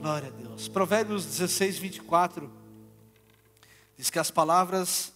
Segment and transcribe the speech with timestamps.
[0.00, 0.66] Glória a Deus.
[0.66, 2.50] Provérbios 16, 24.
[3.98, 5.12] Diz que as palavras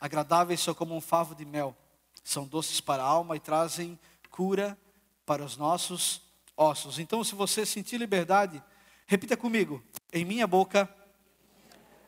[0.00, 1.76] agradáveis são como um favo de mel,
[2.24, 4.00] são doces para a alma e trazem
[4.30, 4.78] cura
[5.26, 6.22] para os nossos
[6.56, 6.98] ossos.
[6.98, 8.64] Então, se você sentir liberdade,
[9.06, 10.88] repita comigo: em minha boca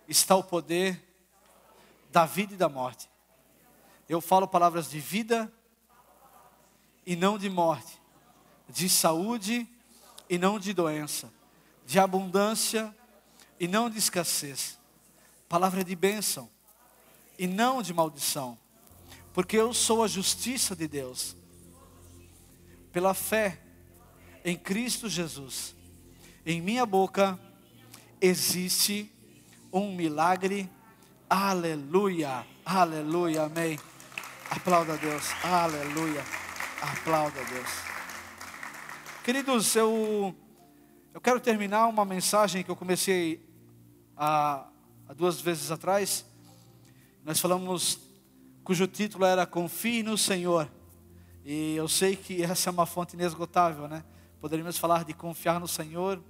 [0.08, 0.98] está o poder
[2.10, 3.10] da vida e da morte.
[4.08, 5.52] Eu falo palavras de vida
[7.04, 8.00] e não de morte,
[8.70, 9.68] de saúde
[10.30, 11.30] e não de doença,
[11.86, 12.94] de abundância
[13.58, 14.78] e não de escassez.
[15.48, 16.50] Palavra de bênção
[17.38, 18.58] e não de maldição,
[19.32, 21.36] porque eu sou a justiça de Deus.
[22.92, 23.60] Pela fé
[24.44, 25.76] em Cristo Jesus,
[26.44, 27.38] em minha boca
[28.20, 29.12] existe
[29.72, 30.68] um milagre.
[31.28, 33.78] Aleluia, aleluia, amém.
[34.50, 36.24] Aplauda a Deus, aleluia,
[36.80, 37.68] aplauda a Deus.
[39.22, 40.34] Queridos, eu,
[41.16, 43.42] eu quero terminar uma mensagem que eu comecei
[44.14, 44.68] há,
[45.08, 46.26] há duas vezes atrás.
[47.24, 47.98] Nós falamos,
[48.62, 50.70] cujo título era Confie no Senhor.
[51.42, 54.04] E eu sei que essa é uma fonte inesgotável, né?
[54.42, 56.22] Poderíamos falar de confiar no Senhor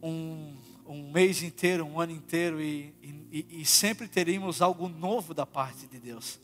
[0.00, 2.94] um, um mês inteiro, um ano inteiro, e,
[3.32, 6.38] e, e, sempre teríamos algo novo da parte de Deus.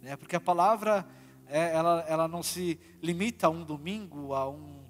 [0.00, 0.14] Né?
[0.14, 1.04] Porque a palavra,
[1.48, 4.81] é, ela, ela não se limita a um domingo, a, um,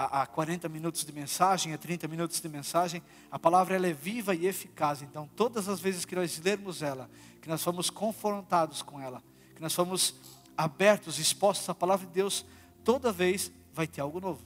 [0.00, 3.02] a, a 40 minutos de mensagem, a 30 minutos de mensagem.
[3.30, 5.02] A palavra ela é viva e eficaz.
[5.02, 7.10] Então, todas as vezes que nós lermos ela,
[7.42, 9.22] que nós fomos confrontados com ela,
[9.54, 10.14] que nós fomos
[10.56, 12.46] abertos, expostos à palavra de Deus,
[12.82, 14.42] toda vez vai ter algo novo.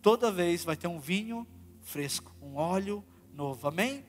[0.00, 1.44] Toda vez vai ter um vinho
[1.82, 3.04] fresco, um óleo
[3.34, 3.66] novo.
[3.66, 4.04] Amém?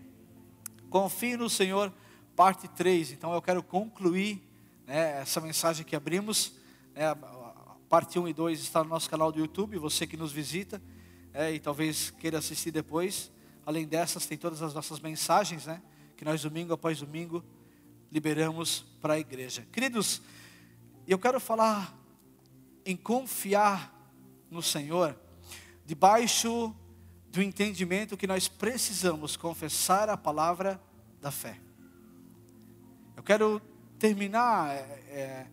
[0.88, 1.92] Confie no Senhor,
[2.36, 3.14] parte 3.
[3.14, 4.40] Então eu quero concluir
[4.86, 6.54] né, essa mensagem que abrimos.
[6.94, 7.06] Né,
[7.90, 10.80] parte 1 e 2 está no nosso canal do YouTube, você que nos visita
[11.34, 13.32] é, e talvez queira assistir depois.
[13.66, 15.82] Além dessas, tem todas as nossas mensagens, né?
[16.16, 17.44] Que nós domingo após domingo
[18.12, 19.66] liberamos para a igreja.
[19.72, 20.22] Queridos,
[21.08, 21.98] eu quero falar
[22.86, 23.92] em confiar
[24.52, 25.20] no Senhor,
[25.84, 26.76] debaixo
[27.32, 30.80] do entendimento que nós precisamos confessar a palavra
[31.20, 31.60] da fé.
[33.18, 33.60] Eu quero
[33.98, 34.80] terminar é,
[35.10, 35.48] é,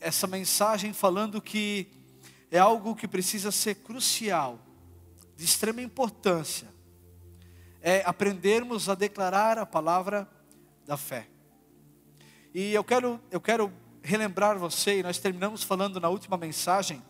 [0.00, 1.86] essa mensagem falando que
[2.50, 4.58] é algo que precisa ser crucial,
[5.36, 6.68] de extrema importância,
[7.80, 10.28] é aprendermos a declarar a palavra
[10.86, 11.28] da fé.
[12.52, 13.72] E eu quero, eu quero
[14.02, 17.02] relembrar você, e nós terminamos falando na última mensagem,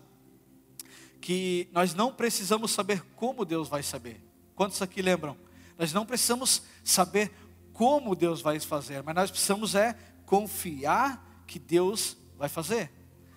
[1.21, 4.21] que nós não precisamos saber como Deus vai saber.
[4.55, 5.37] Quantos aqui lembram?
[5.79, 7.33] Nós não precisamos saber
[7.73, 9.97] como Deus vai fazer, mas nós precisamos é
[10.27, 12.91] confiar que Deus vai fazer.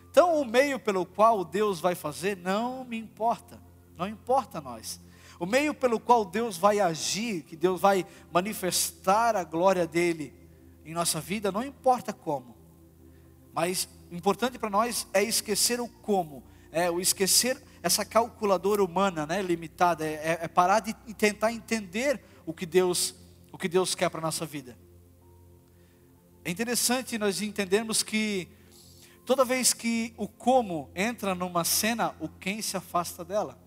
[0.10, 3.62] Então, o meio pelo qual Deus vai fazer não me importa,
[3.98, 5.00] não importa a nós.
[5.38, 10.34] O meio pelo qual Deus vai agir, que Deus vai manifestar a glória dele
[10.86, 12.56] em nossa vida, não importa como.
[13.54, 19.42] Mas importante para nós é esquecer o como, é o esquecer essa calculadora humana, né,
[19.42, 23.14] limitada, é, é, parar de tentar entender o que Deus,
[23.52, 24.78] o que Deus quer para nossa vida.
[26.46, 28.48] É interessante nós entendermos que
[29.26, 33.58] toda vez que o como entra numa cena, o quem se afasta dela.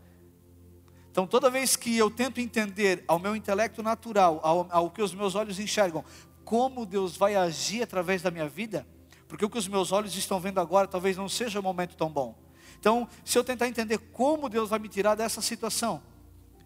[1.10, 5.14] Então, toda vez que eu tento entender ao meu intelecto natural, ao, ao que os
[5.14, 6.04] meus olhos enxergam,
[6.44, 8.86] como Deus vai agir através da minha vida,
[9.26, 12.10] porque o que os meus olhos estão vendo agora talvez não seja um momento tão
[12.10, 12.38] bom.
[12.78, 16.02] Então, se eu tentar entender como Deus vai me tirar dessa situação,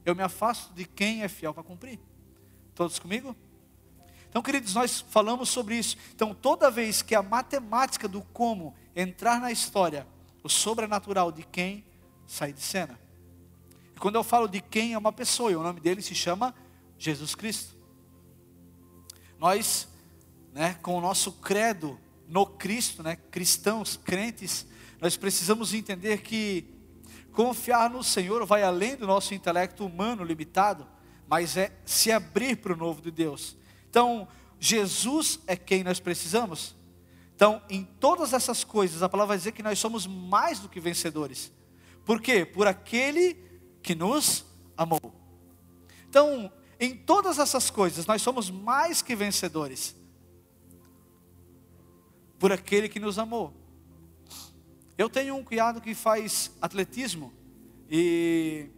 [0.05, 1.99] eu me afasto de quem é fiel para cumprir.
[2.75, 3.37] Todos comigo?
[4.29, 5.97] Então, queridos, nós falamos sobre isso.
[6.15, 10.07] Então, toda vez que a matemática do como entrar na história,
[10.43, 11.85] o sobrenatural de quem
[12.27, 12.99] sai de cena.
[13.95, 16.55] E quando eu falo de quem é uma pessoa, e o nome dele se chama
[16.99, 17.77] Jesus Cristo.
[19.39, 19.89] Nós,
[20.53, 24.67] né, com o nosso credo no Cristo, né, cristãos, crentes,
[25.01, 26.67] nós precisamos entender que
[27.33, 30.87] confiar no Senhor vai além do nosso intelecto humano limitado,
[31.27, 33.57] mas é se abrir para o novo de Deus.
[33.89, 34.29] Então,
[34.59, 36.77] Jesus é quem nós precisamos.
[37.41, 40.79] Então, em todas essas coisas, a palavra vai dizer que nós somos mais do que
[40.79, 41.51] vencedores.
[42.05, 42.45] Por quê?
[42.45, 43.35] Por aquele
[43.83, 44.45] que nos
[44.77, 45.01] amou.
[46.07, 49.97] Então, em todas essas coisas, nós somos mais que vencedores.
[52.39, 53.55] Por aquele que nos amou.
[54.99, 57.33] Eu tenho um cunhado que faz atletismo
[57.89, 58.69] e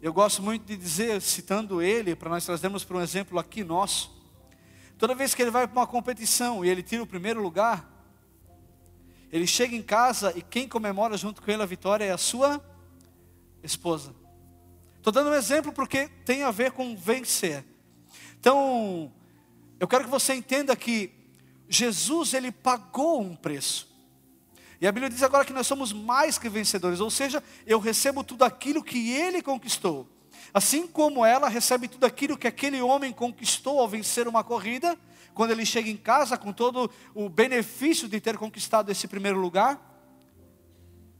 [0.00, 4.21] eu gosto muito de dizer, citando ele, para nós trazermos para um exemplo aqui nosso.
[5.02, 7.90] Toda vez que ele vai para uma competição e ele tira o primeiro lugar,
[9.32, 12.64] ele chega em casa e quem comemora junto com ele a vitória é a sua
[13.64, 14.14] esposa.
[14.98, 17.64] Estou dando um exemplo porque tem a ver com vencer.
[18.38, 19.12] Então,
[19.80, 21.10] eu quero que você entenda que
[21.68, 23.92] Jesus ele pagou um preço.
[24.80, 28.22] E a Bíblia diz agora que nós somos mais que vencedores, ou seja, eu recebo
[28.22, 30.08] tudo aquilo que ele conquistou.
[30.54, 34.98] Assim como ela recebe tudo aquilo que aquele homem conquistou ao vencer uma corrida,
[35.32, 39.90] quando ele chega em casa com todo o benefício de ter conquistado esse primeiro lugar,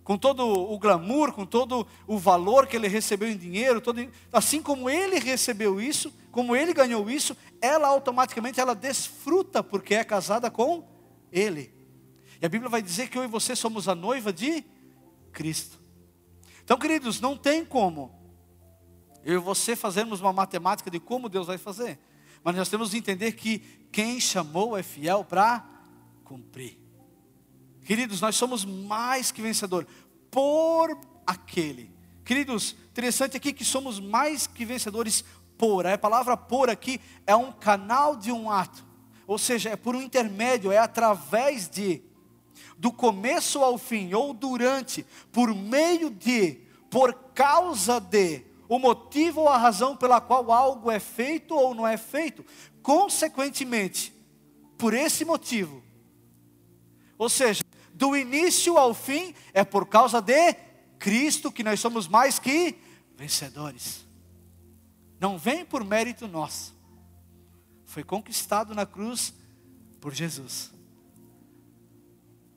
[0.04, 4.60] com todo o glamour, com todo o valor que ele recebeu em dinheiro, todo, assim
[4.60, 10.50] como ele recebeu isso, como ele ganhou isso, ela automaticamente ela desfruta porque é casada
[10.50, 10.84] com
[11.30, 11.72] ele.
[12.40, 14.64] E a Bíblia vai dizer que eu e você somos a noiva de
[15.32, 15.80] Cristo.
[16.64, 18.21] Então, queridos, não tem como
[19.24, 21.98] eu e você fazermos uma matemática de como Deus vai fazer.
[22.42, 23.58] Mas nós temos que entender que
[23.90, 25.64] quem chamou é fiel para
[26.24, 26.78] cumprir.
[27.84, 29.86] Queridos, nós somos mais que vencedor
[30.30, 31.90] por aquele.
[32.24, 35.24] Queridos, interessante aqui que somos mais que vencedores
[35.58, 35.86] por.
[35.86, 38.84] A palavra por aqui é um canal de um ato.
[39.26, 42.02] Ou seja, é por um intermédio, é através de
[42.82, 46.58] do começo ao fim, ou durante, por meio de,
[46.90, 51.86] por causa de, o motivo ou a razão pela qual algo é feito ou não
[51.86, 52.42] é feito.
[52.82, 54.14] Consequentemente,
[54.78, 55.82] por esse motivo,
[57.18, 60.54] ou seja, do início ao fim, é por causa de
[60.98, 62.78] Cristo que nós somos mais que
[63.14, 64.06] vencedores.
[65.20, 66.74] Não vem por mérito nosso,
[67.84, 69.34] foi conquistado na cruz
[70.00, 70.72] por Jesus.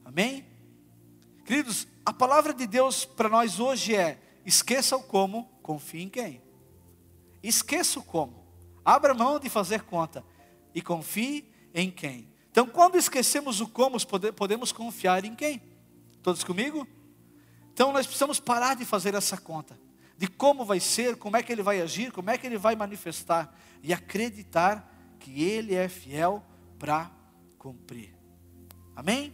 [0.05, 0.45] Amém?
[1.43, 6.41] Queridos, a palavra de Deus para nós hoje é: esqueça o como, confie em quem.
[7.41, 8.45] Esqueça o como,
[8.83, 10.23] abra mão de fazer conta
[10.73, 12.29] e confie em quem.
[12.51, 13.97] Então, quando esquecemos o como,
[14.35, 15.61] podemos confiar em quem?
[16.23, 16.87] Todos comigo?
[17.73, 19.77] Então, nós precisamos parar de fazer essa conta
[20.17, 22.75] de como vai ser, como é que ele vai agir, como é que ele vai
[22.75, 23.53] manifestar
[23.83, 26.43] e acreditar que ele é fiel
[26.79, 27.11] para
[27.57, 28.15] cumprir.
[28.95, 29.33] Amém?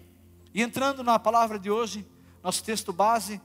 [0.53, 2.05] E entrando na palavra de hoje,
[2.41, 3.39] nosso texto base,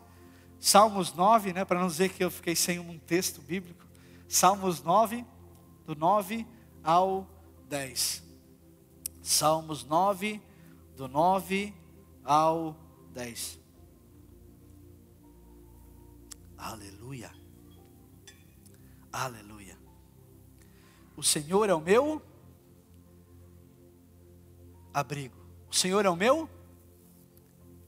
[0.58, 3.86] Salmos 9, né, para não dizer que eu fiquei sem um texto bíblico.
[4.28, 5.24] Salmos 9,
[5.84, 6.46] do 9
[6.82, 7.26] ao
[7.68, 8.22] 10.
[9.22, 10.40] Salmos 9,
[10.96, 11.74] do 9
[12.24, 12.76] ao
[13.12, 13.60] 10.
[16.56, 17.30] Aleluia.
[19.12, 19.78] Aleluia.
[21.16, 22.20] O Senhor é o meu
[24.92, 25.36] abrigo.
[25.70, 26.48] O Senhor é o meu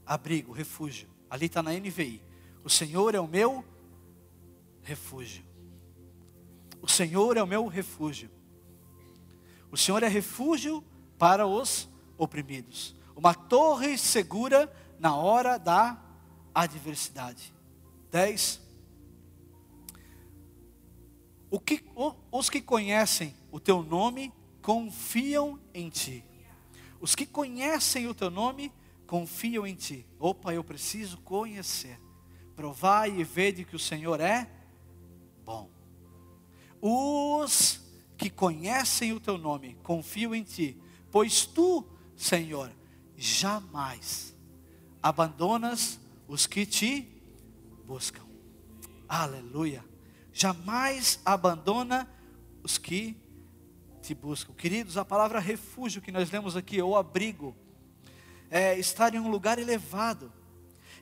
[0.07, 1.09] abrigo, refúgio.
[1.29, 2.28] Ali está na NVI.
[2.65, 3.65] O Senhor é o meu
[4.83, 5.45] refúgio.
[6.81, 8.31] O Senhor é o meu refúgio.
[9.71, 10.83] O Senhor é refúgio
[11.19, 12.95] para os oprimidos.
[13.15, 16.03] Uma torre segura na hora da
[16.55, 17.53] adversidade.
[18.11, 18.61] 10.
[21.51, 21.85] O que,
[22.31, 24.33] os que conhecem o teu nome
[24.63, 26.25] confiam em ti.
[27.01, 28.73] Os que conhecem o teu nome
[29.07, 30.07] confiam em ti.
[30.19, 31.99] Opa, eu preciso conhecer.
[32.59, 34.51] Provai e vede que o Senhor é
[35.45, 35.71] bom.
[36.83, 37.81] Os
[38.17, 40.77] que conhecem o teu nome confiam em ti,
[41.09, 42.73] pois tu, Senhor,
[43.17, 44.35] jamais
[45.01, 47.07] abandonas os que te
[47.87, 48.27] buscam.
[49.09, 49.85] Aleluia.
[50.33, 52.13] Jamais abandona
[52.65, 53.17] os que
[54.03, 54.53] te buscam.
[54.53, 57.57] Queridos, a palavra refúgio que nós lemos aqui, ou abrigo,
[58.51, 60.33] é estar em um lugar elevado,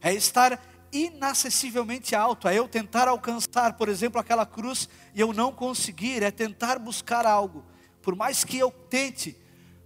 [0.02, 5.52] é estar inacessivelmente alto, é eu tentar alcançar, por exemplo, aquela cruz e eu não
[5.52, 7.64] conseguir, é tentar buscar algo,
[8.02, 9.37] por mais que eu tente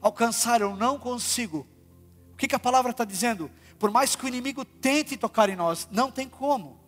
[0.00, 1.66] alcançar, eu não consigo.
[2.32, 3.50] O que, que a palavra está dizendo?
[3.78, 6.78] Por mais que o inimigo tente tocar em nós, não tem como.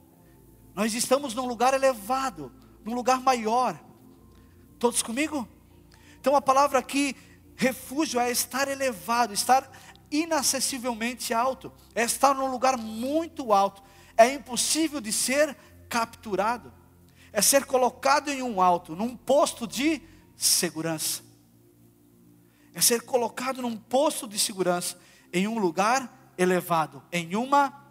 [0.74, 2.52] Nós estamos num lugar elevado,
[2.84, 3.78] num lugar maior.
[4.78, 5.48] Todos comigo?
[6.20, 7.16] Então a palavra aqui,
[7.56, 9.70] refúgio, é estar elevado, estar
[10.10, 13.82] inacessivelmente alto, é estar num lugar muito alto,
[14.16, 15.56] é impossível de ser
[15.88, 16.72] capturado,
[17.32, 20.02] é ser colocado em um alto, num posto de
[20.36, 21.22] segurança,
[22.74, 24.98] é ser colocado num posto de segurança,
[25.32, 27.82] em um lugar elevado, em uma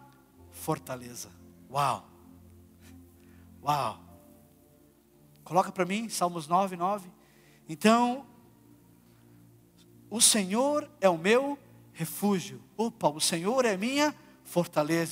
[0.50, 1.30] fortaleza.
[1.70, 2.08] Uau!
[3.62, 4.00] Uau!
[5.44, 7.10] Coloca para mim, Salmos 9, 9.
[7.68, 8.26] Então,
[10.10, 11.58] o Senhor é o meu
[11.92, 12.62] refúgio.
[12.76, 14.22] Opa, o Senhor é minha fortaleza.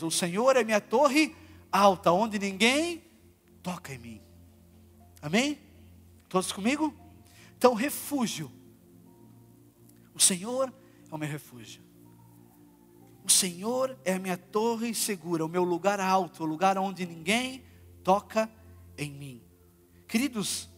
[0.02, 1.34] O Senhor é minha torre
[1.72, 3.02] alta, onde ninguém
[3.62, 4.22] toca em mim.
[5.22, 5.58] Amém?
[6.28, 6.94] Todos comigo?
[7.56, 8.50] Então, refúgio.
[10.14, 10.72] O Senhor
[11.10, 11.82] é o meu refúgio.
[13.24, 17.64] O Senhor é a minha torre segura, o meu lugar alto, o lugar onde ninguém
[18.04, 18.50] toca
[18.98, 19.42] em mim.
[20.06, 20.68] Queridos,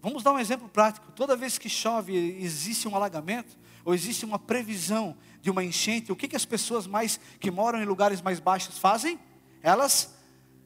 [0.00, 1.10] vamos dar um exemplo prático.
[1.12, 3.57] Toda vez que chove, existe um alagamento,
[3.88, 7.80] ou existe uma previsão de uma enchente, o que, que as pessoas mais que moram
[7.80, 9.18] em lugares mais baixos fazem?
[9.62, 10.14] Elas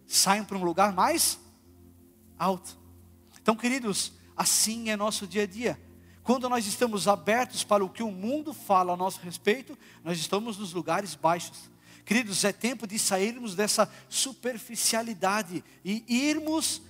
[0.08, 1.38] saem para um lugar mais
[2.36, 2.76] alto.
[3.40, 5.80] Então, queridos, assim é nosso dia a dia.
[6.24, 10.58] Quando nós estamos abertos para o que o mundo fala a nosso respeito, nós estamos
[10.58, 11.70] nos lugares baixos.
[12.04, 16.82] Queridos, é tempo de sairmos dessa superficialidade e irmos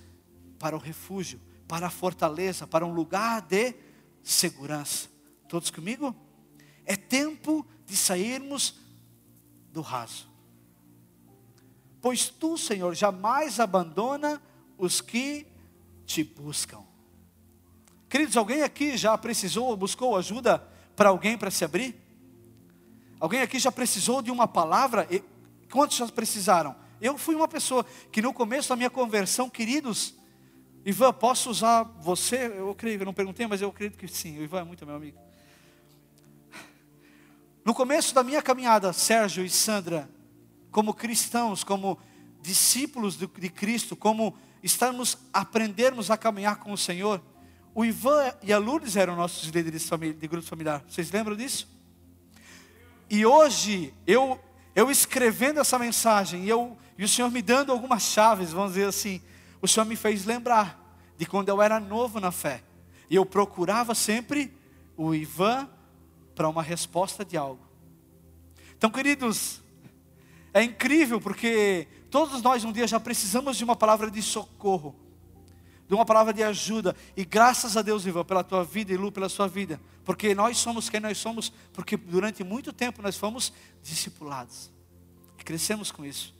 [0.57, 3.75] para o refúgio, para a fortaleza, para um lugar de
[4.23, 5.12] segurança.
[5.53, 6.15] Todos comigo?
[6.83, 8.73] É tempo de sairmos
[9.71, 10.27] do raso.
[12.01, 14.41] Pois tu, Senhor, jamais abandona
[14.79, 15.45] os que
[16.07, 16.81] te buscam.
[18.09, 20.57] Queridos, alguém aqui já precisou ou buscou ajuda
[20.95, 21.95] para alguém para se abrir?
[23.19, 25.07] Alguém aqui já precisou de uma palavra?
[25.71, 26.75] Quantos já precisaram?
[26.99, 30.15] Eu fui uma pessoa que no começo da minha conversão, queridos,
[30.83, 32.47] Ivan, posso usar você?
[32.47, 34.39] Eu creio, eu não perguntei, mas eu acredito que sim.
[34.39, 35.32] O Ivan é muito meu amigo.
[37.65, 40.09] No começo da minha caminhada, Sérgio e Sandra,
[40.69, 41.97] como cristãos, como
[42.41, 47.21] discípulos de Cristo, como estamos aprendermos a caminhar com o Senhor,
[47.73, 49.89] o Ivan e a Lourdes eram nossos líderes
[50.19, 50.83] de grupo familiar.
[50.87, 51.67] Vocês lembram disso?
[53.09, 54.39] E hoje, eu,
[54.75, 58.87] eu escrevendo essa mensagem, e, eu, e o Senhor me dando algumas chaves, vamos dizer
[58.87, 59.21] assim,
[59.61, 60.79] o Senhor me fez lembrar
[61.17, 62.61] de quando eu era novo na fé.
[63.09, 64.53] E eu procurava sempre
[64.97, 65.69] o Ivan
[66.35, 67.61] para uma resposta de algo.
[68.77, 69.61] Então, queridos,
[70.53, 75.03] é incrível porque todos nós um dia já precisamos de uma palavra de socorro
[75.87, 76.95] de uma palavra de ajuda.
[77.15, 79.79] E graças a Deus, Ivan, pela tua vida e Lu, pela sua vida.
[80.03, 84.71] Porque nós somos quem nós somos, porque durante muito tempo nós fomos discipulados.
[85.37, 86.33] E crescemos com isso.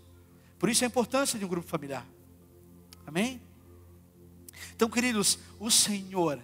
[0.58, 2.06] Por isso a importância de um grupo familiar.
[3.06, 3.42] Amém?
[4.76, 6.40] Então, queridos, o Senhor,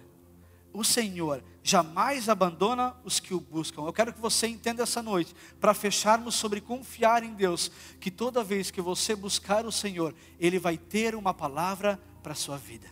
[0.72, 3.82] o Senhor jamais abandona os que o buscam.
[3.82, 8.42] Eu quero que você entenda essa noite, para fecharmos sobre confiar em Deus, que toda
[8.42, 12.88] vez que você buscar o Senhor, Ele vai ter uma palavra para a sua vida.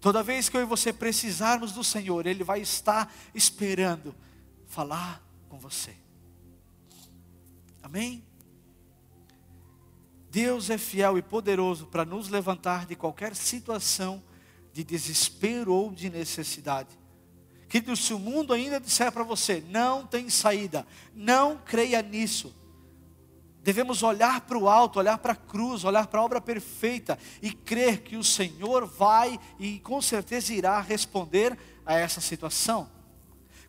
[0.00, 4.14] Toda vez que eu e você precisarmos do Senhor, Ele vai estar esperando
[4.66, 5.94] falar com você.
[7.82, 8.24] Amém?
[10.30, 14.22] Deus é fiel e poderoso para nos levantar de qualquer situação
[14.72, 16.99] de desespero ou de necessidade.
[17.70, 22.54] Que se o mundo ainda disser para você, não tem saída, não creia nisso,
[23.62, 27.52] Devemos olhar para o alto, olhar para a cruz, olhar para a obra perfeita e
[27.52, 32.90] crer que o Senhor vai e com certeza irá responder a essa situação.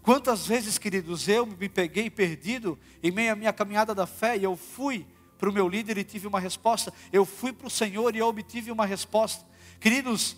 [0.02, 4.44] Quantas vezes, queridos, eu me peguei perdido em meio à minha caminhada da fé e
[4.44, 5.06] eu fui
[5.38, 8.28] para o meu líder e tive uma resposta, eu fui para o Senhor e eu
[8.28, 9.46] obtive uma resposta.
[9.80, 10.38] Queridos,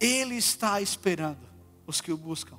[0.00, 1.51] Ele está esperando
[1.92, 2.56] os que o buscam.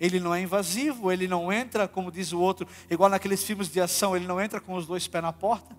[0.00, 3.80] Ele não é invasivo, ele não entra, como diz o outro, igual naqueles filmes de
[3.80, 5.76] ação, ele não entra com os dois pés na porta.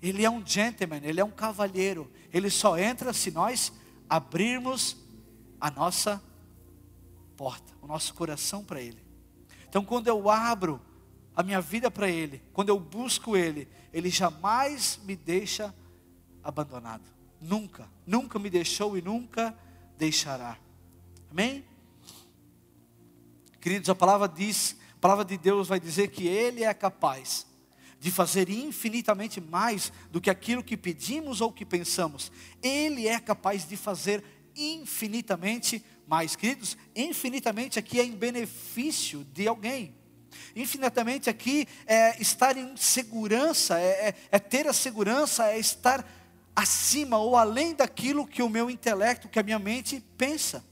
[0.00, 2.10] Ele é um gentleman, ele é um cavalheiro.
[2.32, 3.72] Ele só entra se nós
[4.08, 4.96] abrirmos
[5.60, 6.22] a nossa
[7.36, 9.02] porta, o nosso coração para Ele.
[9.68, 10.80] Então, quando eu abro
[11.36, 15.74] a minha vida para Ele, quando eu busco Ele, Ele jamais me deixa
[16.42, 17.04] abandonado.
[17.40, 19.56] Nunca, nunca me deixou e nunca
[19.96, 20.56] deixará.
[21.30, 21.64] Amém?
[23.68, 27.46] Queridos, a palavra diz, a palavra de Deus vai dizer que Ele é capaz
[28.00, 32.32] de fazer infinitamente mais do que aquilo que pedimos ou que pensamos.
[32.62, 34.24] Ele é capaz de fazer
[34.56, 36.34] infinitamente mais.
[36.34, 39.94] Queridos, infinitamente aqui é em benefício de alguém.
[40.56, 46.10] Infinitamente aqui é estar em segurança, é, é, é ter a segurança, é estar
[46.56, 50.64] acima ou além daquilo que o meu intelecto, que a minha mente pensa.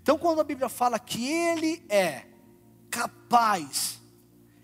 [0.00, 2.35] Então, quando a Bíblia fala que Ele é
[2.96, 4.00] capaz,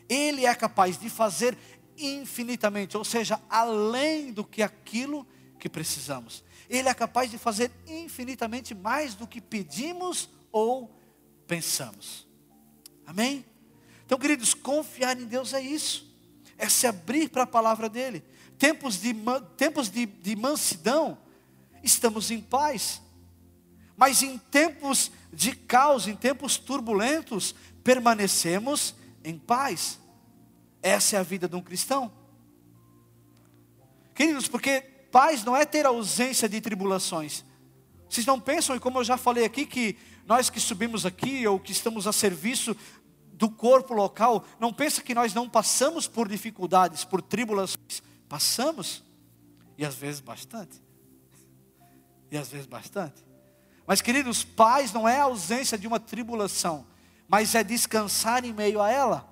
[0.08, 1.56] Ele é capaz de fazer
[1.98, 5.26] infinitamente, ou seja, além do que aquilo
[5.58, 6.42] que precisamos.
[6.68, 10.98] Ele é capaz de fazer infinitamente mais do que pedimos ou
[11.46, 12.26] pensamos.
[13.06, 13.44] Amém?
[14.06, 16.10] Então, queridos, confiar em Deus é isso,
[16.56, 18.24] é se abrir para a palavra dEle.
[18.58, 19.14] Tempos de,
[19.56, 21.18] tempos de, de mansidão,
[21.82, 23.02] estamos em paz.
[23.96, 29.98] Mas em tempos de caos, em tempos turbulentos, permanecemos em paz.
[30.82, 32.12] Essa é a vida de um cristão.
[34.14, 37.44] Queridos, porque paz não é ter ausência de tribulações.
[38.08, 39.96] Vocês não pensam, e como eu já falei aqui, que
[40.26, 42.76] nós que subimos aqui, ou que estamos a serviço
[43.32, 48.02] do corpo local, não pensa que nós não passamos por dificuldades, por tribulações.
[48.28, 49.02] Passamos,
[49.76, 50.82] e às vezes bastante.
[52.30, 53.24] E às vezes bastante.
[53.86, 56.86] Mas, queridos, paz não é a ausência de uma tribulação,
[57.32, 59.26] mas é descansar em meio a ela.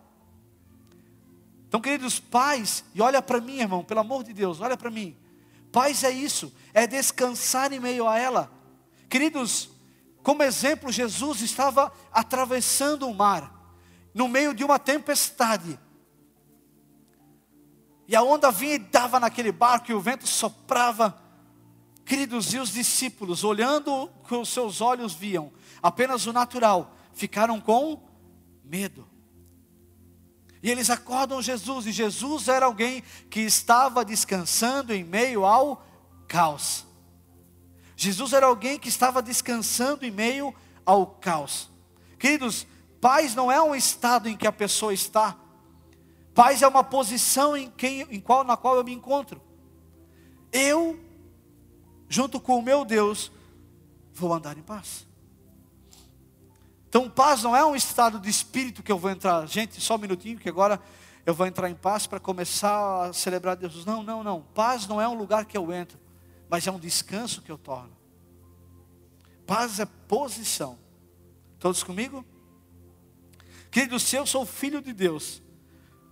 [1.68, 5.14] Então, queridos, paz, e olha para mim, irmão, pelo amor de Deus, olha para mim.
[5.70, 8.50] Paz é isso, é descansar em meio a ela.
[9.06, 9.68] Queridos,
[10.22, 13.52] como exemplo, Jesus estava atravessando o mar,
[14.14, 15.78] no meio de uma tempestade.
[18.08, 21.20] E a onda vinha e dava naquele barco, e o vento soprava.
[22.06, 25.52] Queridos, e os discípulos, olhando o que os seus olhos viam,
[25.82, 28.02] apenas o natural, ficaram com
[28.64, 29.06] medo.
[30.62, 35.84] E eles acordam Jesus, e Jesus era alguém que estava descansando em meio ao
[36.28, 36.86] caos.
[37.96, 41.70] Jesus era alguém que estava descansando em meio ao caos.
[42.18, 42.66] Queridos,
[43.00, 45.36] paz não é um estado em que a pessoa está.
[46.34, 49.40] Paz é uma posição em, quem, em qual, na qual eu me encontro.
[50.52, 50.98] Eu,
[52.08, 53.32] junto com o meu Deus,
[54.12, 55.06] vou andar em paz.
[56.90, 59.46] Então, paz não é um estado de espírito que eu vou entrar.
[59.46, 60.78] Gente, só um minutinho, que agora
[61.24, 63.86] eu vou entrar em paz para começar a celebrar Deus.
[63.86, 64.42] Não, não, não.
[64.54, 65.98] Paz não é um lugar que eu entro
[66.50, 67.96] mas é um descanso que eu torno.
[69.46, 70.76] Paz é posição.
[71.60, 72.26] Todos comigo?
[73.70, 75.40] Querido, se eu sou filho de Deus,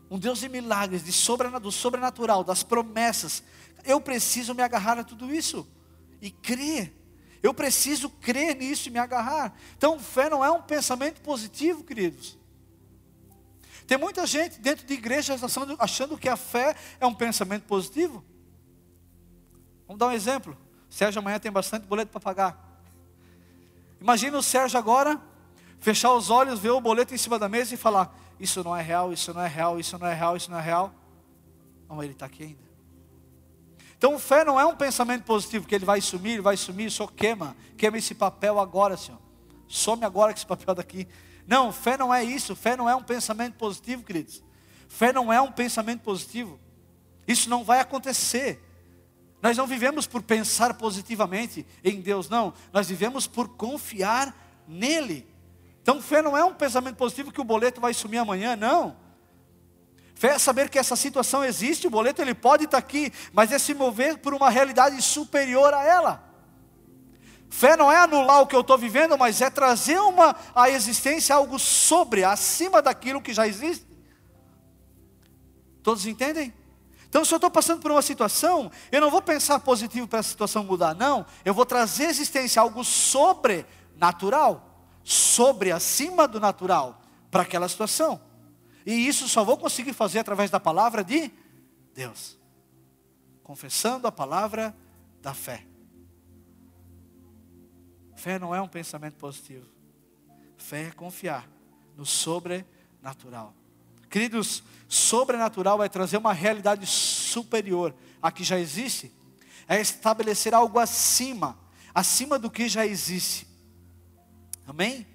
[0.09, 3.43] um Deus de milagres, de sobrenatural, do sobrenatural, das promessas,
[3.85, 5.67] eu preciso me agarrar a tudo isso
[6.23, 6.95] e crer.
[7.43, 9.55] Eu preciso crer nisso e me agarrar.
[9.77, 12.37] Então, fé não é um pensamento positivo, queridos.
[13.87, 18.25] Tem muita gente dentro de igrejas achando, achando que a fé é um pensamento positivo.
[19.87, 20.57] Vamos dar um exemplo.
[20.91, 22.83] Sérgio amanhã tem bastante boleto para pagar.
[24.01, 25.21] Imagina o Sérgio agora
[25.81, 28.83] fechar os olhos, ver o boleto em cima da mesa e falar: Isso não é
[28.83, 30.95] real, isso não é real, isso não é real, isso não é real.
[31.89, 32.68] Não, ele está aqui ainda.
[33.99, 37.05] Então, fé não é um pensamento positivo, que ele vai sumir, ele vai sumir, só
[37.05, 39.21] queima, queima esse papel agora, Senhor.
[39.67, 41.09] Some agora com esse papel daqui.
[41.45, 44.41] Não, fé não é isso, fé não é um pensamento positivo, queridos.
[44.89, 46.61] Fé não é um pensamento positivo.
[47.27, 48.65] Isso não vai acontecer.
[49.43, 52.55] Nós não vivemos por pensar positivamente em Deus, não.
[52.73, 54.33] Nós vivemos por confiar
[54.67, 55.27] nele.
[55.83, 58.97] Então, fé não é um pensamento positivo que o boleto vai sumir amanhã, não.
[60.19, 63.59] Fé é saber que essa situação existe, o boleto ele pode estar aqui, mas é
[63.59, 66.25] se mover por uma realidade superior a ela.
[67.49, 71.37] Fé não é anular o que eu estou vivendo, mas é trazer uma, a existência
[71.37, 73.87] algo sobre, acima daquilo que já existe.
[75.85, 76.53] Todos entendem?
[77.09, 80.25] Então, se eu estou passando por uma situação, eu não vou pensar positivo para a
[80.25, 81.25] situação mudar, não.
[81.45, 87.01] Eu vou trazer existência, algo sobrenatural, sobre, acima do natural,
[87.31, 88.27] para aquela situação.
[88.89, 91.31] E isso só vou conseguir fazer através da palavra de
[91.93, 92.39] Deus,
[93.43, 94.75] confessando a palavra
[95.21, 95.67] da fé.
[98.17, 99.67] Fé não é um pensamento positivo,
[100.57, 101.47] fé é confiar
[101.99, 103.55] no sobrenatural.
[104.09, 109.13] Queridos, sobrenatural é trazer uma realidade superior à que já existe,
[109.69, 111.59] é estabelecer algo acima,
[111.95, 113.47] acima do que já existe.
[114.67, 115.07] Amém?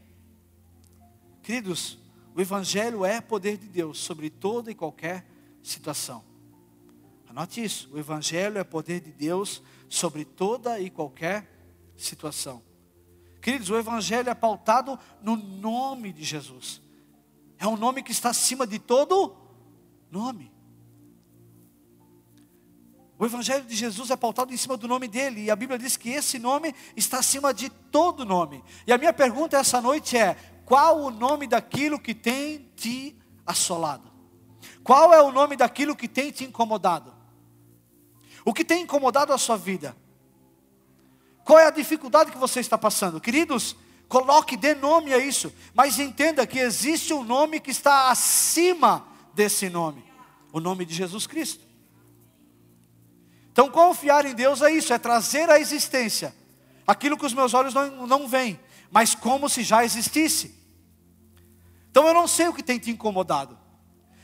[1.42, 2.03] Queridos,
[2.36, 5.26] o Evangelho é poder de Deus sobre toda e qualquer
[5.62, 6.24] situação.
[7.30, 11.50] Anote isso: o Evangelho é poder de Deus sobre toda e qualquer
[11.96, 12.62] situação.
[13.42, 16.82] Queridos, o Evangelho é pautado no nome de Jesus.
[17.58, 19.36] É um nome que está acima de todo
[20.10, 20.52] nome.
[23.18, 25.96] O Evangelho de Jesus é pautado em cima do nome dele, e a Bíblia diz
[25.96, 28.64] que esse nome está acima de todo nome.
[28.86, 34.12] E a minha pergunta essa noite é: qual o nome daquilo que tem te assolado?
[34.84, 37.14] Qual é o nome daquilo que tem te incomodado?
[38.46, 39.96] O que tem incomodado a sua vida?
[41.46, 43.20] Qual é a dificuldade que você está passando?
[43.20, 43.76] Queridos,
[44.08, 49.70] Coloque, dê nome a isso, mas entenda que existe um nome que está acima desse
[49.70, 50.04] nome
[50.54, 51.66] o nome de Jesus Cristo.
[53.52, 56.34] Então, confiar em Deus é isso, é trazer à existência
[56.86, 58.60] aquilo que os meus olhos não, não veem,
[58.94, 60.54] mas como se já existisse.
[61.90, 63.58] Então, eu não sei o que tem te incomodado,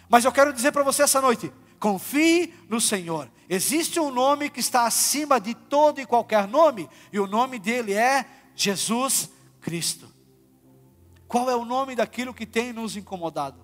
[0.07, 3.31] mas eu quero dizer para você essa noite: confie no Senhor.
[3.49, 7.93] Existe um nome que está acima de todo e qualquer nome, e o nome dele
[7.93, 10.07] é Jesus Cristo.
[11.27, 13.59] Qual é o nome daquilo que tem nos incomodado?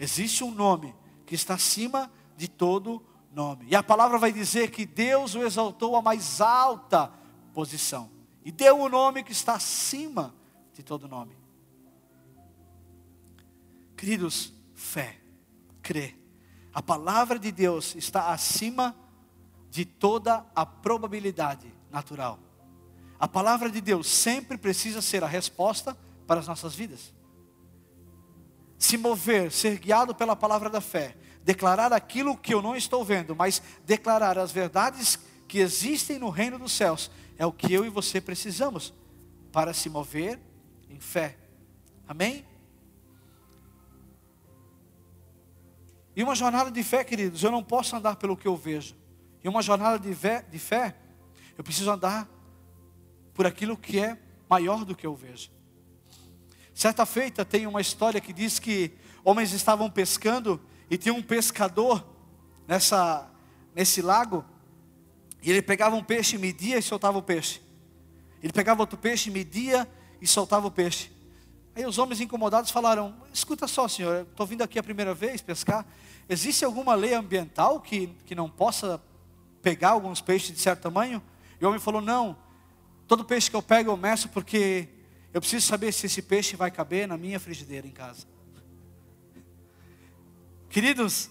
[0.00, 0.94] Existe um nome
[1.26, 3.66] que está acima de todo nome.
[3.68, 7.12] E a palavra vai dizer que Deus o exaltou à mais alta
[7.52, 8.15] posição.
[8.46, 10.32] E deu o nome que está acima
[10.72, 11.36] de todo nome.
[13.96, 15.18] Queridos, fé,
[15.82, 16.14] crê.
[16.72, 18.94] A palavra de Deus está acima
[19.68, 22.38] de toda a probabilidade natural.
[23.18, 27.12] A palavra de Deus sempre precisa ser a resposta para as nossas vidas.
[28.78, 33.34] Se mover, ser guiado pela palavra da fé, declarar aquilo que eu não estou vendo,
[33.34, 37.88] mas declarar as verdades que existem no reino dos céus, é o que eu e
[37.88, 38.92] você precisamos
[39.52, 40.40] para se mover
[40.90, 41.36] em fé.
[42.06, 42.44] Amém?
[46.14, 48.96] E uma jornada de fé, queridos, eu não posso andar pelo que eu vejo.
[49.44, 50.96] E uma jornada de fé, de fé,
[51.56, 52.28] eu preciso andar
[53.34, 55.50] por aquilo que é maior do que eu vejo.
[56.72, 62.06] Certa feita tem uma história que diz que homens estavam pescando e tinha um pescador
[62.66, 63.30] nessa,
[63.74, 64.44] nesse lago,
[65.46, 67.62] e ele pegava um peixe, media e soltava o peixe.
[68.42, 69.88] Ele pegava outro peixe, media
[70.20, 71.08] e soltava o peixe.
[71.76, 75.86] Aí os homens incomodados falaram: Escuta só, senhor, estou vindo aqui a primeira vez pescar.
[76.28, 79.00] Existe alguma lei ambiental que, que não possa
[79.62, 81.22] pegar alguns peixes de certo tamanho?
[81.60, 82.36] E o homem falou: Não,
[83.06, 84.88] todo peixe que eu pego eu meço porque
[85.32, 88.26] eu preciso saber se esse peixe vai caber na minha frigideira em casa.
[90.68, 91.30] Queridos,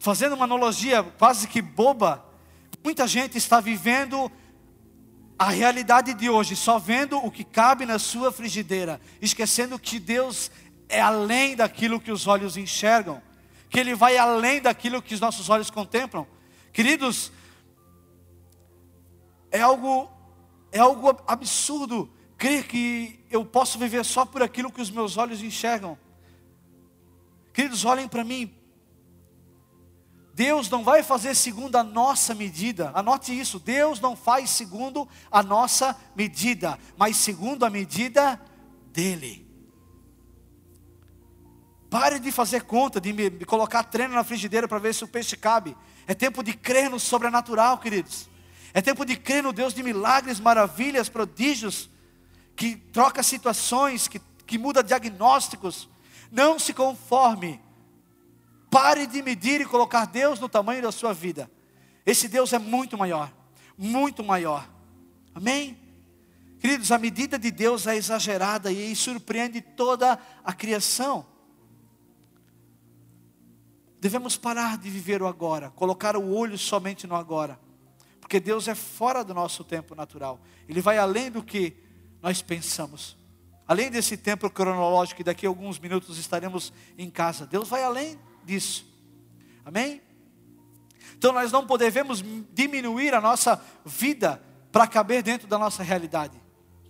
[0.00, 2.33] fazendo uma analogia quase que boba,
[2.84, 4.30] muita gente está vivendo
[5.38, 10.50] a realidade de hoje, só vendo o que cabe na sua frigideira, esquecendo que Deus
[10.86, 13.22] é além daquilo que os olhos enxergam,
[13.70, 16.26] que Ele vai além daquilo que os nossos olhos contemplam.
[16.74, 17.32] Queridos,
[19.50, 20.10] é algo,
[20.70, 25.42] é algo absurdo crer que eu posso viver só por aquilo que os meus olhos
[25.42, 25.98] enxergam.
[27.52, 28.54] Queridos, olhem para mim.
[30.34, 35.44] Deus não vai fazer segundo a nossa medida, anote isso: Deus não faz segundo a
[35.44, 38.40] nossa medida, mas segundo a medida
[38.92, 39.44] dEle.
[41.88, 45.36] Pare de fazer conta, de me colocar treino na frigideira para ver se o peixe
[45.36, 45.76] cabe.
[46.04, 48.28] É tempo de crer no sobrenatural, queridos.
[48.72, 51.88] É tempo de crer no Deus de milagres, maravilhas, prodígios,
[52.56, 55.88] que troca situações, que, que muda diagnósticos.
[56.32, 57.60] Não se conforme.
[58.74, 61.48] Pare de medir e colocar Deus no tamanho da sua vida.
[62.04, 63.32] Esse Deus é muito maior,
[63.78, 64.68] muito maior.
[65.32, 65.78] Amém?
[66.58, 71.24] Queridos, a medida de Deus é exagerada e surpreende toda a criação.
[74.00, 77.60] Devemos parar de viver o agora, colocar o olho somente no agora,
[78.20, 81.76] porque Deus é fora do nosso tempo natural, Ele vai além do que
[82.20, 83.16] nós pensamos.
[83.68, 88.18] Além desse tempo cronológico, que daqui a alguns minutos estaremos em casa, Deus vai além
[88.44, 88.86] disso,
[89.64, 90.00] amém?
[91.16, 96.40] Então nós não podemos diminuir a nossa vida para caber dentro da nossa realidade.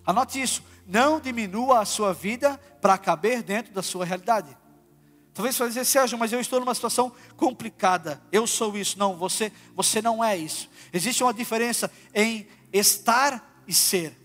[0.06, 4.56] Anote isso, não diminua a sua vida para caber dentro da sua realidade.
[5.34, 8.22] Talvez você dizer, Sérgio, mas eu estou numa situação complicada.
[8.30, 8.96] Eu sou isso.
[8.96, 10.70] Não, você, você não é isso.
[10.92, 14.16] Existe uma diferença em estar e ser.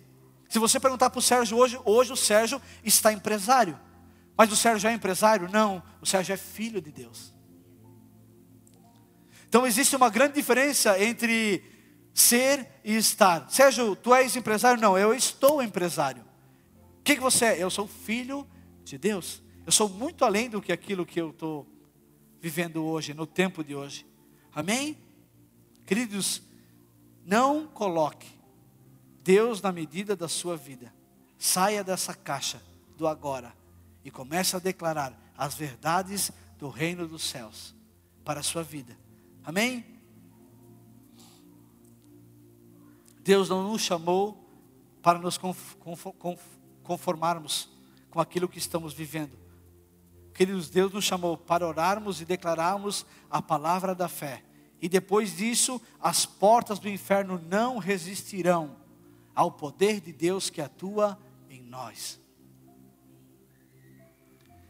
[0.48, 3.80] Se você perguntar para o Sérgio hoje, hoje o Sérgio está empresário.
[4.40, 5.50] Mas o Sérgio é empresário?
[5.52, 7.34] Não, o Sérgio é filho de Deus.
[9.50, 11.62] Então existe uma grande diferença entre
[12.14, 13.50] ser e estar.
[13.50, 14.82] Sérgio, tu és empresário?
[14.82, 16.24] Não, eu estou empresário.
[17.02, 17.62] O que, que você é?
[17.62, 18.48] Eu sou filho
[18.86, 19.44] de Deus.
[19.66, 21.68] Eu sou muito além do que aquilo que eu estou
[22.40, 24.06] vivendo hoje, no tempo de hoje.
[24.56, 24.98] Amém?
[25.86, 26.42] Queridos,
[27.26, 28.30] não coloque
[29.22, 30.94] Deus na medida da sua vida.
[31.38, 32.64] Saia dessa caixa
[32.96, 33.59] do agora
[34.04, 37.76] e comece a declarar as verdades do reino dos céus
[38.24, 38.98] para a sua vida.
[39.44, 39.86] Amém?
[43.22, 44.50] Deus não nos chamou
[45.02, 45.40] para nos
[46.84, 47.70] conformarmos
[48.10, 49.38] com aquilo que estamos vivendo,
[50.40, 54.42] Queridos, Deus nos chamou para orarmos e declararmos a palavra da fé.
[54.82, 58.78] E depois disso, as portas do inferno não resistirão
[59.36, 62.22] ao poder de Deus que atua em nós.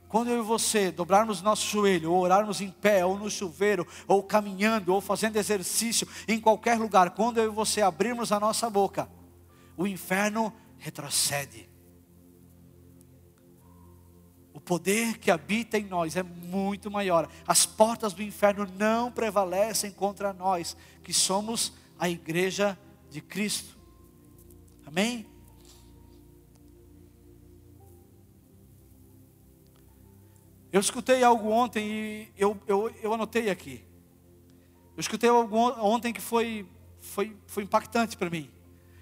[0.09, 4.23] Quando eu e você dobrarmos nosso joelho, ou orarmos em pé, ou no chuveiro, ou
[4.23, 9.07] caminhando, ou fazendo exercício, em qualquer lugar, quando eu e você abrirmos a nossa boca,
[9.77, 11.69] o inferno retrocede.
[14.51, 17.29] O poder que habita em nós é muito maior.
[17.47, 22.75] As portas do inferno não prevalecem contra nós, que somos a igreja
[23.11, 23.77] de Cristo.
[24.87, 25.28] Amém?
[30.71, 33.83] Eu escutei algo ontem e eu, eu, eu anotei aqui.
[34.95, 36.67] Eu escutei algo ontem que foi,
[36.99, 38.49] foi, foi impactante para mim.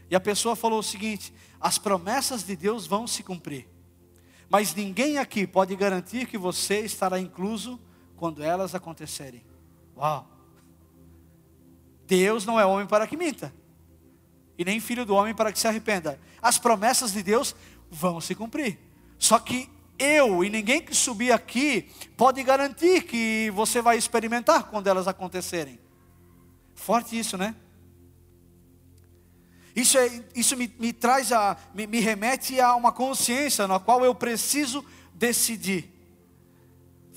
[0.10, 3.68] E a pessoa falou o seguinte: as promessas de Deus vão se cumprir.
[4.50, 7.80] Mas ninguém aqui pode garantir que você estará incluso
[8.16, 9.44] quando elas acontecerem.
[9.98, 10.26] Uau!
[12.06, 13.54] Deus não é homem para que minta.
[14.58, 16.20] e nem filho do homem para que se arrependa.
[16.42, 17.54] As promessas de Deus
[17.92, 18.80] vão se cumprir.
[19.20, 24.88] Só que eu e ninguém que subir aqui pode garantir que você vai experimentar quando
[24.88, 25.80] elas acontecerem.
[26.76, 27.56] Forte isso, né?
[29.76, 34.04] Isso, é, isso me, me traz a, me, me remete a uma consciência na qual
[34.04, 34.84] eu preciso
[35.14, 35.94] decidir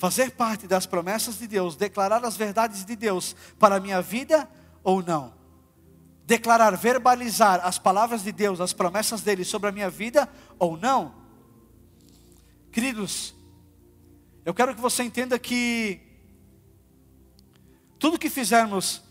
[0.01, 4.49] fazer parte das promessas de Deus, declarar as verdades de Deus para a minha vida
[4.83, 5.35] ou não.
[6.25, 10.27] Declarar, verbalizar as palavras de Deus, as promessas dele sobre a minha vida
[10.59, 11.20] ou não.
[12.71, 13.35] Queridos,
[14.45, 16.01] eu quero que você entenda que
[17.99, 19.03] tudo que fizermos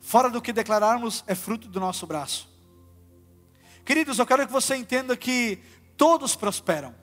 [0.00, 2.48] fora do que declararmos é fruto do nosso braço.
[3.84, 5.58] Queridos, eu quero que você entenda que
[5.96, 6.94] todos prosperam.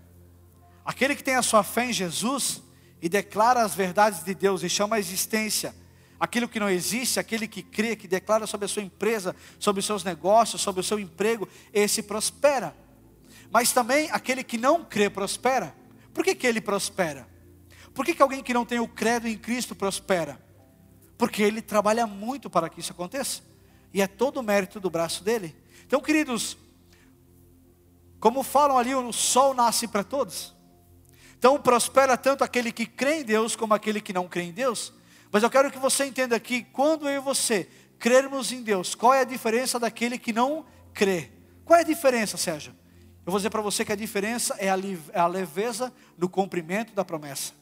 [0.83, 2.61] Aquele que tem a sua fé em Jesus
[3.01, 5.75] e declara as verdades de Deus e chama a existência
[6.21, 9.85] aquilo que não existe, aquele que crê, que declara sobre a sua empresa, sobre os
[9.87, 12.75] seus negócios, sobre o seu emprego, esse prospera.
[13.51, 15.75] Mas também aquele que não crê prospera.
[16.13, 17.27] Por que, que ele prospera?
[17.93, 20.41] Por que, que alguém que não tem o credo em Cristo prospera?
[21.17, 23.41] Porque ele trabalha muito para que isso aconteça.
[23.93, 25.55] E é todo o mérito do braço dele.
[25.85, 26.57] Então, queridos,
[28.19, 30.55] como falam ali, o sol nasce para todos.
[31.37, 34.93] Então, prospera tanto aquele que crê em Deus como aquele que não crê em Deus.
[35.29, 37.67] Mas eu quero que você entenda que quando eu e você
[37.99, 41.31] crermos em Deus, qual é a diferença daquele que não crê?
[41.65, 42.73] Qual é a diferença, Sérgio?
[43.25, 44.77] Eu vou dizer para você que a diferença é a,
[45.13, 47.53] é leveza no cumprimento da promessa.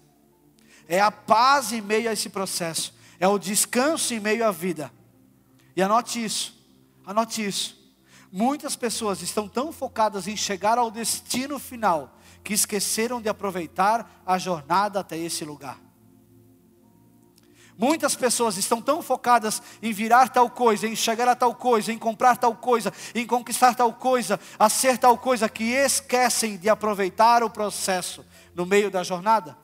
[0.88, 2.94] É a paz em meio a esse processo.
[3.20, 4.92] É o descanso em meio à vida.
[5.76, 6.58] E anote isso.
[7.06, 7.78] Anote isso.
[8.32, 14.38] Muitas pessoas estão tão focadas em chegar ao destino final que esqueceram de aproveitar a
[14.38, 15.80] jornada até esse lugar.
[17.80, 21.98] Muitas pessoas estão tão focadas em virar tal coisa, em chegar a tal coisa, em
[21.98, 27.42] comprar tal coisa, em conquistar tal coisa, a ser tal coisa, que esquecem de aproveitar
[27.42, 29.58] o processo no meio da jornada.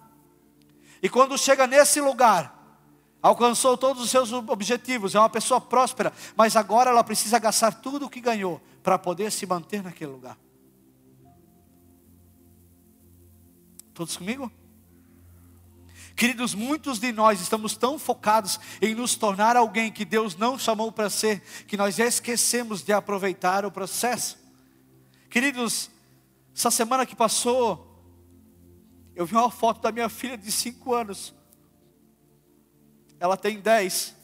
[1.04, 2.58] E quando chega nesse lugar,
[3.21, 8.06] alcançou todos os seus objetivos, é uma pessoa próspera, mas agora ela precisa gastar tudo
[8.06, 10.38] o que ganhou para poder se manter naquele lugar.
[13.93, 14.49] Todos comigo?
[16.15, 20.89] Queridos, muitos de nós estamos tão focados em nos tornar alguém que Deus não chamou
[20.89, 24.38] para ser, que nós esquecemos de aproveitar o processo.
[25.30, 25.91] Queridos,
[26.56, 28.01] essa semana que passou,
[29.13, 31.36] eu vi uma foto da minha filha de 5 anos.
[33.19, 34.15] Ela tem 10.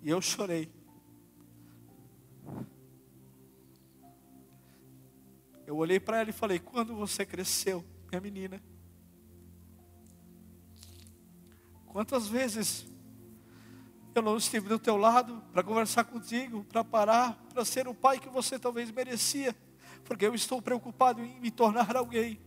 [0.00, 0.70] E eu chorei.
[5.66, 8.62] Eu olhei para ela e falei: Quando você cresceu, minha menina?
[11.96, 12.84] Quantas vezes
[14.14, 18.18] eu não estive do teu lado para conversar contigo, para parar, para ser o pai
[18.18, 19.56] que você talvez merecia,
[20.04, 22.38] porque eu estou preocupado em me tornar alguém,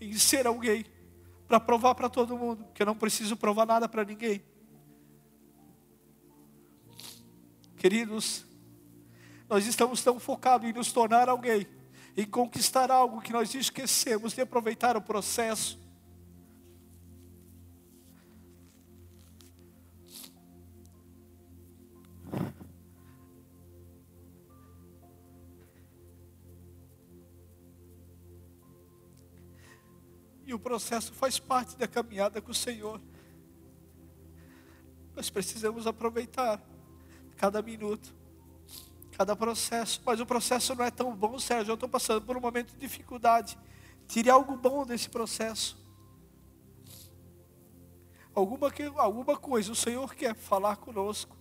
[0.00, 0.86] em ser alguém,
[1.46, 4.42] para provar para todo mundo que eu não preciso provar nada para ninguém.
[7.76, 8.46] Queridos,
[9.46, 11.66] nós estamos tão focados em nos tornar alguém,
[12.16, 15.78] em conquistar algo que nós esquecemos de aproveitar o processo.
[30.50, 33.00] E o processo faz parte da caminhada com o Senhor.
[35.14, 36.60] Nós precisamos aproveitar
[37.36, 38.12] cada minuto,
[39.12, 40.02] cada processo.
[40.04, 41.70] Mas o processo não é tão bom, Sérgio.
[41.70, 43.56] Eu estou passando por um momento de dificuldade.
[44.08, 45.78] Tire algo bom desse processo.
[48.34, 51.36] Alguma, alguma coisa o Senhor quer falar conosco.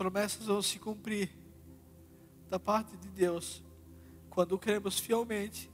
[0.00, 1.28] Promessas vão se cumprir
[2.48, 3.62] da parte de Deus
[4.30, 5.70] quando cremos fielmente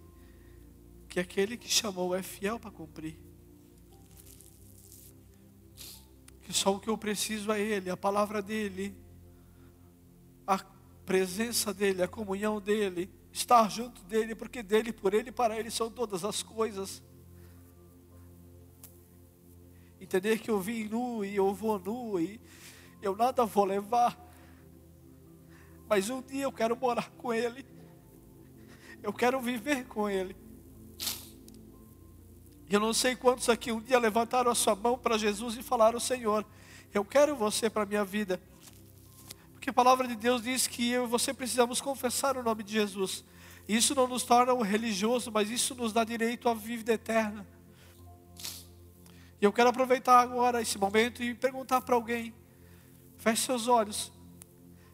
[1.09, 3.17] que aquele que chamou é fiel para cumprir.
[6.43, 8.97] Que só o que eu preciso é Ele, a palavra dEle,
[10.45, 10.59] a
[11.05, 15.71] presença dEle, a comunhão dEle, estar junto dEle, porque dEle, por Ele e para Ele
[15.71, 17.01] são todas as coisas.
[20.01, 22.41] Entender que eu vim nu e eu vou nu e
[23.07, 24.19] eu nada vou levar,
[25.89, 27.65] mas um dia eu quero morar com Ele,
[29.03, 30.37] eu quero viver com Ele.
[32.69, 36.01] Eu não sei quantos aqui um dia levantaram a sua mão para Jesus e falaram:
[36.01, 36.45] Senhor,
[36.93, 38.41] eu quero você para a minha vida,
[39.53, 42.73] porque a palavra de Deus diz que eu e você precisamos confessar o nome de
[42.73, 43.25] Jesus.
[43.69, 47.47] Isso não nos torna um religioso, mas isso nos dá direito à vida eterna.
[49.41, 52.35] E eu quero aproveitar agora esse momento e perguntar para alguém:
[53.27, 54.13] feche seus olhos.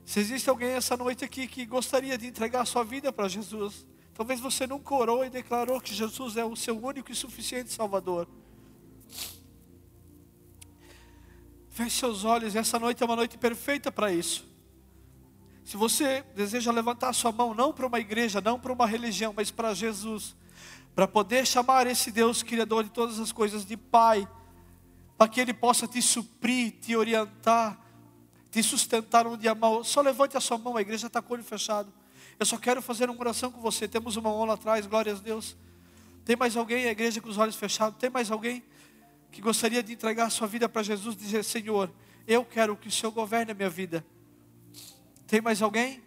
[0.06, 3.86] Se existe alguém essa noite aqui que gostaria de entregar a sua vida para Jesus,
[4.14, 8.26] talvez você nunca orou e declarou que Jesus é o seu único e suficiente Salvador.
[11.68, 14.50] Feche seus olhos, essa noite é uma noite perfeita para isso.
[15.62, 19.34] Se você deseja levantar a sua mão, não para uma igreja, não para uma religião,
[19.36, 20.34] mas para Jesus,
[20.94, 24.26] para poder chamar esse Deus Criador de todas as coisas de Pai,
[25.18, 27.81] para que Ele possa te suprir, te orientar,
[28.52, 29.82] te sustentar um dia mal.
[29.82, 31.90] Só levante a sua mão, a igreja está com o olho fechado.
[32.38, 33.88] Eu só quero fazer uma oração com você.
[33.88, 35.56] Temos uma mão lá atrás, glória a Deus.
[36.22, 37.98] Tem mais alguém, a igreja com os olhos fechados?
[37.98, 38.62] Tem mais alguém
[39.32, 41.90] que gostaria de entregar a sua vida para Jesus e dizer: Senhor,
[42.26, 44.04] eu quero que o Senhor governe a minha vida?
[45.26, 46.02] Tem mais alguém?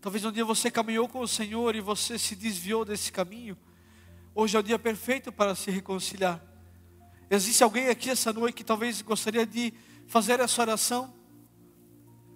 [0.00, 3.54] Talvez um dia você caminhou com o Senhor e você se desviou desse caminho.
[4.34, 6.42] Hoje é o dia perfeito para se reconciliar.
[7.30, 9.74] Existe alguém aqui essa noite que talvez gostaria de
[10.06, 11.14] fazer essa oração?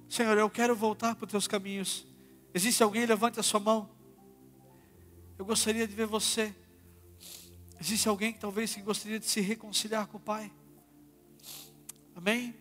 [0.09, 2.07] Senhor, eu quero voltar para os teus caminhos.
[2.55, 3.05] Existe alguém?
[3.05, 3.91] Levante a sua mão.
[5.39, 6.55] Eu gostaria de ver você.
[7.81, 10.51] Existe alguém que talvez que gostaria de se reconciliar com o Pai?
[12.17, 12.55] Amém?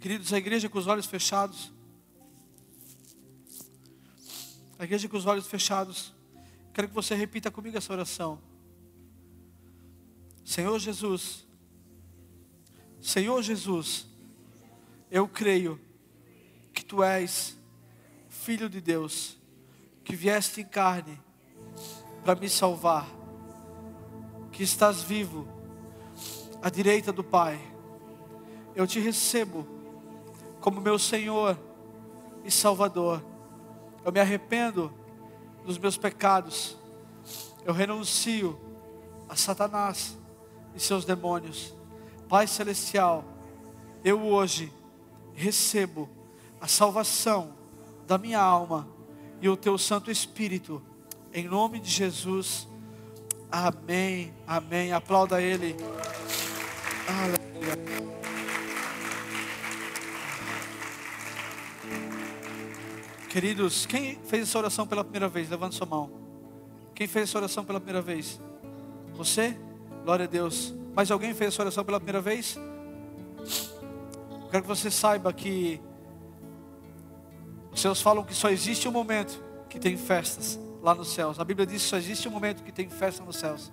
[0.00, 1.72] Queridos, a igreja com os olhos fechados.
[4.78, 6.14] A igreja com os olhos fechados.
[6.72, 8.40] Quero que você repita comigo essa oração.
[10.44, 11.45] Senhor Jesus,
[13.06, 14.04] Senhor Jesus,
[15.08, 15.80] eu creio
[16.72, 17.56] que Tu és
[18.28, 19.38] Filho de Deus,
[20.02, 21.16] que vieste em carne
[22.24, 23.06] para me salvar,
[24.50, 25.46] que estás vivo
[26.60, 27.60] à direita do Pai.
[28.74, 29.64] Eu te recebo
[30.60, 31.56] como meu Senhor
[32.44, 33.24] e Salvador.
[34.04, 34.92] Eu me arrependo
[35.64, 36.76] dos meus pecados.
[37.64, 38.58] Eu renuncio
[39.28, 40.16] a Satanás
[40.74, 41.75] e seus demônios.
[42.28, 43.24] Pai celestial,
[44.04, 44.72] eu hoje
[45.34, 46.08] recebo
[46.60, 47.52] a salvação
[48.06, 48.88] da minha alma
[49.40, 50.82] e o teu Santo Espírito.
[51.32, 52.66] Em nome de Jesus.
[53.50, 54.34] Amém.
[54.46, 54.92] Amém.
[54.92, 55.76] Aplauda ele.
[57.08, 58.06] Aleluia.
[63.28, 65.48] Queridos, quem fez essa oração pela primeira vez?
[65.48, 66.10] Levante sua mão.
[66.94, 68.40] Quem fez essa oração pela primeira vez?
[69.14, 69.56] Você?
[70.04, 70.74] Glória a Deus.
[70.96, 72.56] Mais alguém fez essa oração pela primeira vez?
[72.56, 75.78] Eu quero que você saiba que
[77.70, 81.38] os céus falam que só existe um momento que tem festas lá nos céus.
[81.38, 83.70] A Bíblia diz que só existe um momento que tem festa nos céus.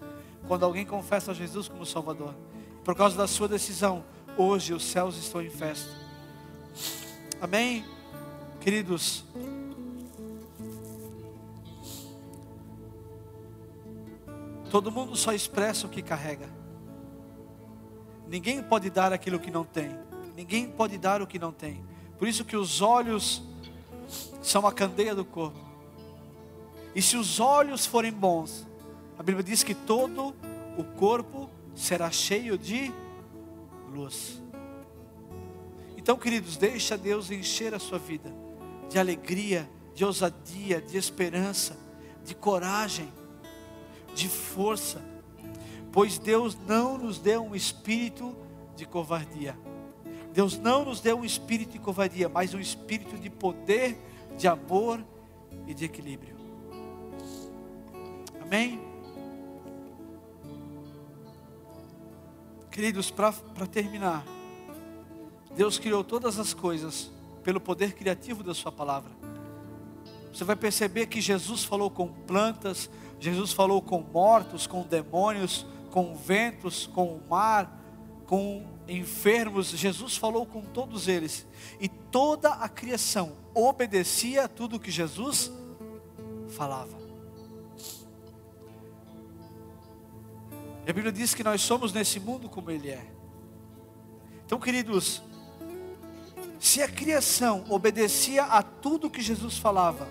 [0.49, 2.35] Quando alguém confessa a Jesus como Salvador.
[2.83, 4.03] Por causa da sua decisão,
[4.37, 5.89] hoje os céus estão em festa.
[7.39, 7.85] Amém?
[8.59, 9.23] Queridos,
[14.69, 16.62] todo mundo só expressa o que carrega.
[18.33, 19.95] Ninguém pode dar aquilo que não tem.
[20.35, 21.83] Ninguém pode dar o que não tem.
[22.17, 23.43] Por isso que os olhos
[24.41, 25.59] são a candeia do corpo.
[26.95, 28.65] E se os olhos forem bons,
[29.19, 30.33] a Bíblia diz que todo
[30.75, 32.91] o corpo será cheio de
[33.93, 34.41] luz.
[35.95, 38.33] Então, queridos, deixa Deus encher a sua vida
[38.89, 41.77] de alegria, de ousadia, de esperança,
[42.25, 43.13] de coragem,
[44.15, 45.12] de força,
[45.93, 48.35] pois Deus não nos deu um espírito
[48.75, 49.55] de covardia.
[50.33, 53.95] Deus não nos deu um espírito de covardia, mas um espírito de poder,
[54.35, 54.99] de amor
[55.67, 56.35] e de equilíbrio.
[58.41, 58.81] Amém?
[62.71, 63.31] Queridos, para
[63.71, 64.25] terminar,
[65.55, 67.11] Deus criou todas as coisas
[67.43, 69.11] pelo poder criativo da Sua palavra.
[70.33, 76.15] Você vai perceber que Jesus falou com plantas, Jesus falou com mortos, com demônios, com
[76.15, 77.79] ventos, com o mar,
[78.25, 79.67] com enfermos.
[79.67, 81.45] Jesus falou com todos eles.
[81.79, 85.51] E toda a criação obedecia a tudo que Jesus
[86.49, 86.97] falava.
[90.83, 93.05] E a Bíblia diz que nós somos nesse mundo como Ele é.
[94.47, 95.21] Então, queridos,
[96.59, 100.07] se a criação obedecia a tudo que Jesus falava,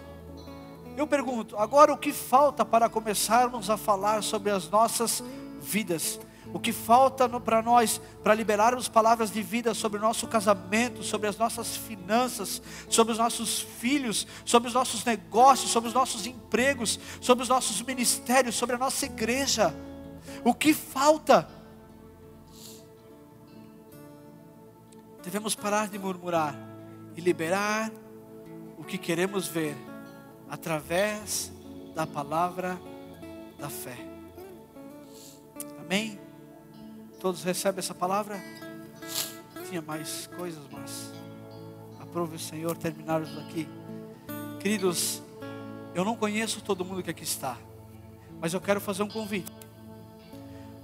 [0.96, 5.24] eu pergunto, agora o que falta para começarmos a falar sobre as nossas
[5.62, 6.20] vidas?
[6.52, 11.28] O que falta para nós, para liberarmos palavras de vida sobre o nosso casamento, sobre
[11.28, 16.98] as nossas finanças, sobre os nossos filhos, sobre os nossos negócios, sobre os nossos empregos,
[17.20, 19.74] sobre os nossos ministérios, sobre a nossa igreja?
[20.44, 21.48] O que falta?
[25.22, 26.54] devemos parar de murmurar
[27.16, 27.90] e liberar
[28.76, 29.76] o que queremos ver
[30.50, 31.52] através
[31.94, 32.78] da palavra
[33.58, 34.11] da fé.
[35.92, 36.18] Amém?
[37.20, 38.42] Todos recebem essa palavra?
[39.68, 41.12] Tinha mais coisas, mas
[42.00, 43.68] aprove o Senhor terminarmos aqui.
[44.58, 45.22] Queridos,
[45.94, 47.58] eu não conheço todo mundo que aqui está,
[48.40, 49.52] mas eu quero fazer um convite.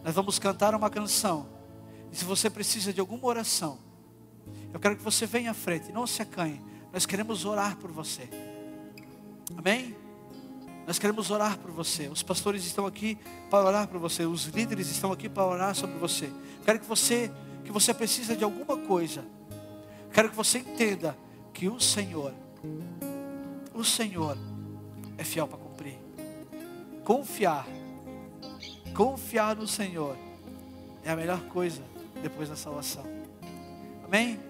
[0.05, 1.47] Nós vamos cantar uma canção.
[2.13, 3.79] E se você precisa de alguma oração,
[4.75, 6.61] eu quero que você venha à frente, não se acanhe.
[6.93, 8.29] Nós queremos orar por você.
[9.57, 9.97] Amém?
[10.89, 12.09] Nós queremos orar por você.
[12.09, 13.19] Os pastores estão aqui
[13.51, 14.25] para orar por você.
[14.25, 16.33] Os líderes estão aqui para orar sobre você.
[16.65, 17.31] Quero que você,
[17.63, 19.23] que você precisa de alguma coisa.
[20.15, 21.15] Quero que você entenda
[21.53, 22.33] que o Senhor,
[23.75, 24.39] o Senhor
[25.19, 25.99] é fiel para cumprir.
[27.05, 27.67] Confiar,
[28.95, 30.17] confiar no Senhor
[31.05, 31.83] é a melhor coisa
[32.23, 33.05] depois da salvação.
[34.07, 34.41] Amém?